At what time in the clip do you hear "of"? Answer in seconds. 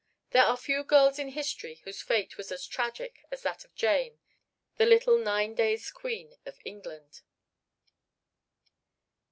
3.63-3.75, 6.43-6.57